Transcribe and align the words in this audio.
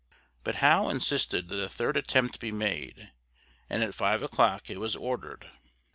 But 0.43 0.55
Howe 0.55 0.89
insisted 0.89 1.49
that 1.49 1.61
a 1.63 1.69
third 1.69 1.95
attempt 1.95 2.39
be 2.39 2.51
made, 2.51 3.11
and 3.69 3.83
at 3.83 3.93
five 3.93 4.23
o'clock 4.23 4.67
it 4.67 4.79
was 4.79 4.95
ordered. 4.95 5.51